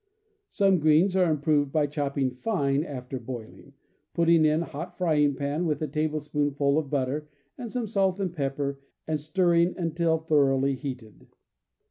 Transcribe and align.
Some 0.49 0.79
greens 0.79 1.15
are 1.15 1.29
improved 1.29 1.71
by 1.71 1.85
chopping 1.85 2.31
fine 2.31 2.83
after 2.83 3.19
boiling, 3.19 3.73
putting 4.15 4.45
in 4.45 4.63
hot 4.63 4.97
frying 4.97 5.35
pan 5.35 5.67
with 5.67 5.79
a 5.83 5.87
tablespoonful 5.87 6.79
of 6.79 6.89
butter 6.89 7.27
and 7.55 7.69
some 7.69 7.85
salt 7.85 8.19
and 8.19 8.33
pepper, 8.33 8.79
and 9.07 9.19
stirring 9.19 9.77
until 9.77 10.17
thoroughly 10.17 10.73
heated. 10.73 11.27